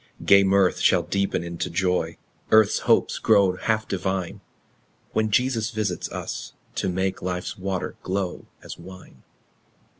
Gay 0.25 0.43
mirth 0.43 0.79
shall 0.79 1.03
deepen 1.03 1.43
into 1.43 1.69
joy, 1.69 2.17
Earth's 2.49 2.79
hopes 2.89 3.19
grow 3.19 3.55
half 3.57 3.87
divine, 3.87 4.41
When 5.11 5.29
Jesus 5.29 5.69
visits 5.69 6.11
us, 6.11 6.53
to 6.73 6.89
make 6.89 7.21
Life's 7.21 7.55
water 7.55 7.93
glow 8.01 8.47
as 8.63 8.79
wine. 8.79 9.21